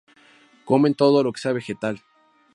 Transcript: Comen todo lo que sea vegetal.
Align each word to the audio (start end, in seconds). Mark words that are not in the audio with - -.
Comen 0.69 0.93
todo 1.01 1.21
lo 1.21 1.31
que 1.31 1.39
sea 1.43 1.53
vegetal. 1.59 1.95